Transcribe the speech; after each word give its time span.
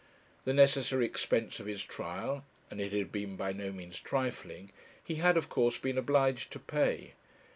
The 0.45 0.53
necessary 0.55 1.05
expense 1.05 1.59
of 1.59 1.67
his 1.67 1.83
trial, 1.83 2.43
and 2.71 2.81
it 2.81 2.91
had 2.91 3.11
been 3.11 3.35
by 3.35 3.51
no 3.51 3.71
means 3.71 3.99
trifling, 3.99 4.71
he 5.03 5.17
had, 5.17 5.37
of 5.37 5.47
course, 5.47 5.77
been 5.77 5.99
obliged 5.99 6.51
to 6.53 6.59
pay. 6.59 7.13